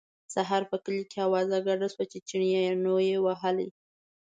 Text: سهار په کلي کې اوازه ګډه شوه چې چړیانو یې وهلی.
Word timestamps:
سهار 0.35 0.63
په 0.71 0.77
کلي 0.83 1.03
کې 1.11 1.19
اوازه 1.27 1.57
ګډه 1.67 1.87
شوه 1.93 2.05
چې 2.11 2.17
چړیانو 2.29 2.95
یې 3.09 3.17
وهلی. 3.25 3.69